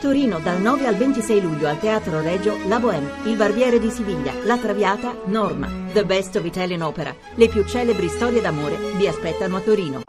Torino 0.00 0.38
dal 0.40 0.60
9 0.60 0.86
al 0.86 0.94
26 0.94 1.40
luglio 1.40 1.68
al 1.68 1.78
Teatro 1.78 2.20
Regio 2.20 2.58
La 2.68 2.78
Bohème, 2.78 3.10
Il 3.24 3.36
Barbiere 3.36 3.78
di 3.78 3.90
Siviglia, 3.90 4.32
La 4.44 4.58
Traviata, 4.58 5.16
Norma, 5.24 5.68
The 5.92 6.04
Best 6.04 6.36
of 6.36 6.44
Italian 6.44 6.82
Opera. 6.82 7.14
Le 7.34 7.48
più 7.48 7.64
celebri 7.64 8.08
storie 8.08 8.42
d'amore 8.42 8.76
vi 8.96 9.08
aspettano 9.08 9.56
a 9.56 9.60
Torino. 9.60 10.02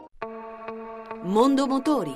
Mondo 1.22 1.66
Motori. 1.66 2.14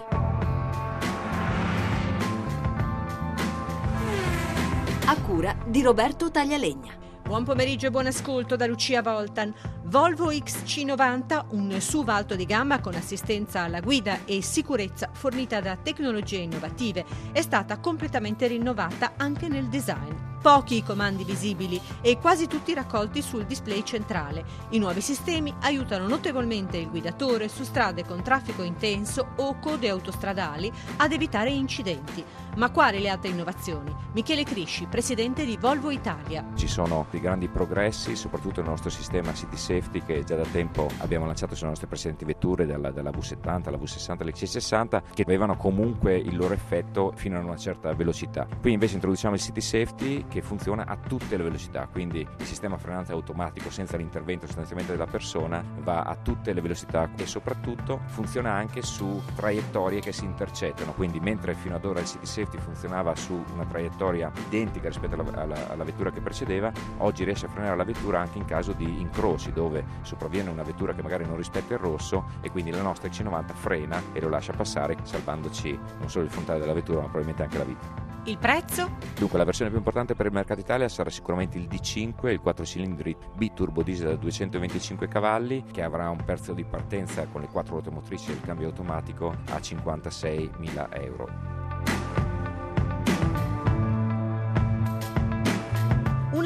A 5.07 5.17
cura 5.23 5.57
di 5.67 5.81
Roberto 5.83 6.31
Taglialegna. 6.31 7.02
Buon 7.23 7.45
pomeriggio 7.45 7.87
e 7.87 7.91
buon 7.91 8.07
ascolto 8.07 8.57
da 8.57 8.67
Lucia 8.67 9.01
Voltan. 9.01 9.55
Volvo 9.85 10.31
XC90, 10.33 11.47
un 11.51 11.75
SUV 11.81 12.09
alto 12.09 12.35
di 12.35 12.45
gamma 12.45 12.81
con 12.81 12.95
assistenza 12.95 13.61
alla 13.61 13.81
guida 13.81 14.25
e 14.27 14.43
sicurezza 14.43 15.09
fornita 15.13 15.61
da 15.61 15.77
tecnologie 15.77 16.39
innovative, 16.39 17.07
è 17.33 17.41
stata 17.41 17.79
completamente 17.79 18.49
rinnovata 18.49 19.13
anche 19.17 19.49
nel 19.49 19.69
design. 19.69 20.31
Pochi 20.43 20.79
i 20.79 20.83
comandi 20.83 21.23
visibili 21.23 21.81
e 22.01 22.19
quasi 22.19 22.49
tutti 22.49 22.75
raccolti 22.75 23.23
sul 23.23 23.47
display 23.47 23.85
centrale. 23.85 24.45
I 24.71 24.79
nuovi 24.79 25.01
sistemi 25.01 25.55
aiutano 25.61 26.09
notevolmente 26.09 26.79
il 26.79 26.91
guidatore 26.91 27.49
su 27.49 27.63
strade 27.63 28.05
con 28.05 28.23
traffico 28.23 28.63
intenso 28.63 29.35
o 29.37 29.61
code 29.61 29.89
autostradali 29.89 30.71
ad 30.97 31.13
evitare 31.13 31.51
incidenti. 31.51 32.25
Ma 32.55 32.71
quali 32.71 33.01
le 33.01 33.09
altre 33.09 33.31
innovazioni? 33.31 33.97
Michele 34.13 34.45
Crisci, 34.45 34.85
presidente 34.85 35.47
di 35.47 35.57
Volvo 35.57 35.91
Italia. 35.91 36.45
Ci 36.55 36.69
sono 36.69 37.07
dei 37.11 37.19
grandi 37.19 37.49
progressi, 37.49 38.15
soprattutto 38.15 38.61
nel 38.61 38.69
nostro 38.69 38.91
sistema 38.91 39.33
City 39.33 39.57
Safety 39.57 40.03
che 40.05 40.23
già 40.23 40.37
da 40.37 40.45
tempo 40.45 40.87
abbiamo 40.99 41.25
lanciato 41.25 41.55
sulle 41.55 41.71
nostre 41.71 41.87
precedenti 41.87 42.27
vetture, 42.27 42.67
dalla, 42.67 42.91
dalla 42.91 43.09
V70 43.09 43.69
alla 43.69 43.79
V60 43.79 44.17
all'X60, 44.21 45.03
che 45.15 45.23
avevano 45.23 45.57
comunque 45.57 46.15
il 46.15 46.37
loro 46.37 46.53
effetto 46.53 47.15
fino 47.17 47.39
a 47.39 47.41
una 47.41 47.57
certa 47.57 47.95
velocità. 47.95 48.47
Qui 48.61 48.71
invece 48.71 48.97
introduciamo 48.97 49.35
il 49.35 49.41
City 49.41 49.63
Safety 49.63 50.27
che 50.29 50.43
funziona 50.43 50.85
a 50.87 50.99
tutte 50.99 51.39
le 51.39 51.45
velocità, 51.45 51.89
quindi 51.91 52.21
il 52.21 52.47
sistema 52.47 52.77
frenante 52.77 53.13
automatico 53.13 53.71
senza 53.71 53.97
l'intervento 53.97 54.45
sostanzialmente 54.45 54.93
della 54.93 55.07
persona 55.07 55.65
va 55.79 56.03
a 56.03 56.17
tutte 56.17 56.53
le 56.53 56.61
velocità 56.61 57.09
e 57.17 57.25
soprattutto 57.25 58.03
funziona 58.09 58.53
anche 58.53 58.83
su 58.83 59.23
traiettorie 59.35 60.01
che 60.01 60.13
si 60.13 60.27
intercettano, 60.27 60.93
quindi 60.93 61.19
mentre 61.19 61.55
fino 61.55 61.77
ad 61.77 61.87
ora 61.87 62.01
il 62.01 62.07
City 62.07 62.27
Safety 62.27 62.41
safety 62.43 62.59
funzionava 62.59 63.15
su 63.15 63.43
una 63.55 63.65
traiettoria 63.65 64.31
identica 64.49 64.89
rispetto 64.89 65.15
alla, 65.15 65.43
alla, 65.43 65.71
alla, 65.71 65.85
vettura 65.85 66.11
che 66.11 66.21
precedeva, 66.21 66.73
oggi 66.99 67.25
riesce 67.25 67.47
a 67.47 67.49
frenare 67.49 67.77
la 67.77 67.85
vettura 67.85 68.21
anche 68.21 68.39
in 68.39 68.45
caso 68.45 68.73
di 68.73 69.01
incroci 69.01 69.53
dove 69.53 69.85
sopravviene 70.03 70.51
una 70.51 70.63
vettura 70.63 70.93
che 70.93 71.03
magari 71.03 71.25
non 71.25 71.37
rispetta 71.37 71.75
il 71.75 71.81
rosso 71.81 72.25
e 72.41 72.51
quindi 72.51 72.71
la 72.71 72.83
nostra 72.83 73.09
C90 73.09 73.55
frena 73.55 74.03
e 74.13 74.21
lo 74.21 74.29
lascia 74.29 74.53
passare 74.53 74.97
salvandoci 75.03 75.79
non 75.99 76.11
solo 76.11 76.25
il 76.25 76.31
frontale 76.31 76.59
della 76.59 76.73
vettura 76.73 77.01
ma 77.01 77.09
probabilmente 77.09 77.43
anche 77.43 77.59
la 77.59 77.65
vita. 77.65 78.11
Il 78.25 78.39
prezzo? 78.39 78.99
Dunque, 79.19 79.37
la 79.37 79.43
versione 79.43 79.69
più 79.69 79.79
importante 79.79 80.15
per 80.15 80.27
il 80.27 80.33
mercato 80.33 80.61
Italia 80.61 80.89
sarà 80.89 81.11
sicuramente 81.11 81.59
il 81.59 81.67
D5, 81.67 82.31
il 82.31 82.39
4 82.39 82.65
cilindri 82.65 83.17
B-turbo 83.35 83.83
diesel 83.83 84.11
da 84.11 84.15
225 84.15 85.09
cavalli, 85.09 85.65
che 85.73 85.83
avrà 85.83 86.09
un 86.09 86.23
prezzo 86.25 86.53
di 86.53 86.63
partenza 86.63 87.27
con 87.27 87.41
le 87.41 87.49
4 87.49 87.73
ruote 87.73 87.91
motrici 87.91 88.31
e 88.31 88.35
il 88.35 88.41
cambio 88.41 88.69
automatico 88.69 89.35
a 89.47 89.57
56.000 89.57 91.03
euro. 91.03 91.52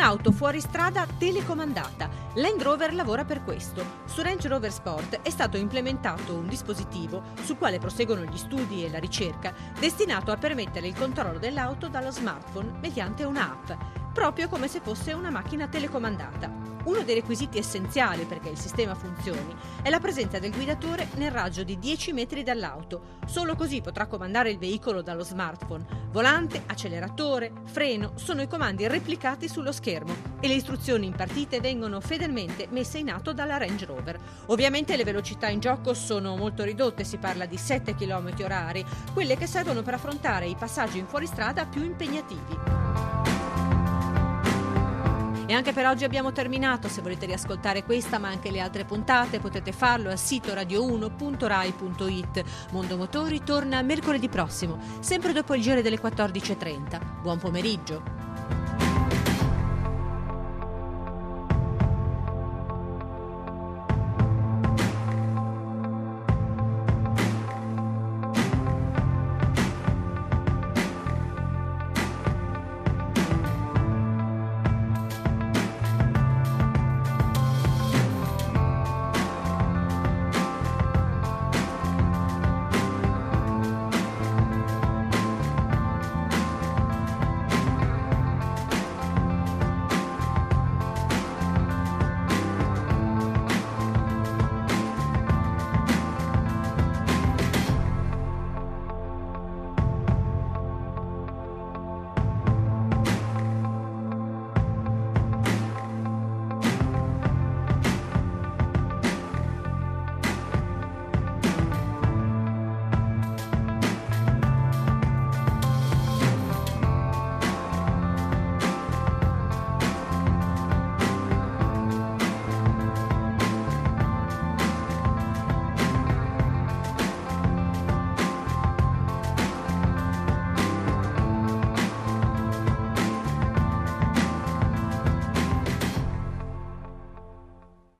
Un'auto 0.06 0.30
fuori 0.30 0.60
strada 0.60 1.04
telecomandata. 1.18 2.08
Land 2.34 2.62
Rover 2.62 2.94
lavora 2.94 3.24
per 3.24 3.42
questo. 3.42 3.84
Su 4.04 4.22
Range 4.22 4.46
Rover 4.46 4.70
Sport 4.70 5.18
è 5.22 5.30
stato 5.30 5.56
implementato 5.56 6.32
un 6.32 6.46
dispositivo 6.46 7.24
sul 7.42 7.58
quale 7.58 7.80
proseguono 7.80 8.22
gli 8.22 8.36
studi 8.36 8.84
e 8.84 8.88
la 8.88 9.00
ricerca, 9.00 9.52
destinato 9.80 10.30
a 10.30 10.36
permettere 10.36 10.86
il 10.86 10.94
controllo 10.94 11.40
dell'auto 11.40 11.88
dallo 11.88 12.12
smartphone 12.12 12.78
mediante 12.80 13.24
un'app, 13.24 13.72
proprio 14.16 14.48
come 14.48 14.66
se 14.66 14.80
fosse 14.80 15.12
una 15.12 15.28
macchina 15.28 15.68
telecomandata. 15.68 16.50
Uno 16.84 17.02
dei 17.02 17.16
requisiti 17.16 17.58
essenziali 17.58 18.24
perché 18.24 18.48
il 18.48 18.58
sistema 18.58 18.94
funzioni 18.94 19.54
è 19.82 19.90
la 19.90 20.00
presenza 20.00 20.38
del 20.38 20.52
guidatore 20.52 21.08
nel 21.16 21.30
raggio 21.30 21.64
di 21.64 21.78
10 21.78 22.14
metri 22.14 22.42
dall'auto. 22.42 23.18
Solo 23.26 23.54
così 23.54 23.82
potrà 23.82 24.06
comandare 24.06 24.48
il 24.48 24.56
veicolo 24.56 25.02
dallo 25.02 25.22
smartphone. 25.22 25.84
Volante, 26.12 26.62
acceleratore, 26.64 27.52
freno 27.64 28.12
sono 28.14 28.40
i 28.40 28.48
comandi 28.48 28.88
replicati 28.88 29.48
sullo 29.48 29.70
schermo 29.70 30.14
e 30.40 30.48
le 30.48 30.54
istruzioni 30.54 31.04
impartite 31.04 31.60
vengono 31.60 32.00
fedelmente 32.00 32.68
messe 32.70 32.96
in 32.96 33.10
atto 33.10 33.34
dalla 33.34 33.58
Range 33.58 33.84
Rover. 33.84 34.18
Ovviamente 34.46 34.96
le 34.96 35.04
velocità 35.04 35.48
in 35.48 35.60
gioco 35.60 35.92
sono 35.92 36.36
molto 36.36 36.64
ridotte, 36.64 37.04
si 37.04 37.18
parla 37.18 37.44
di 37.44 37.58
7 37.58 37.94
km 37.94 38.32
orari, 38.40 38.82
quelle 39.12 39.36
che 39.36 39.46
servono 39.46 39.82
per 39.82 39.92
affrontare 39.92 40.46
i 40.46 40.56
passaggi 40.56 40.96
in 40.96 41.06
fuoristrada 41.06 41.66
più 41.66 41.84
impegnativi. 41.84 43.35
E 45.46 45.52
anche 45.52 45.72
per 45.72 45.86
oggi 45.86 46.04
abbiamo 46.04 46.32
terminato. 46.32 46.88
Se 46.88 47.02
volete 47.02 47.26
riascoltare 47.26 47.84
questa 47.84 48.18
ma 48.18 48.28
anche 48.28 48.50
le 48.50 48.60
altre 48.60 48.84
puntate 48.84 49.38
potete 49.38 49.70
farlo 49.72 50.10
al 50.10 50.18
sito 50.18 50.52
radio1.rai.it. 50.52 52.44
Mondo 52.72 52.96
Motori 52.96 53.42
torna 53.44 53.80
mercoledì 53.82 54.28
prossimo, 54.28 54.78
sempre 55.00 55.32
dopo 55.32 55.54
il 55.54 55.62
giro 55.62 55.82
delle 55.82 56.00
14.30. 56.00 57.20
Buon 57.22 57.38
pomeriggio. 57.38 58.15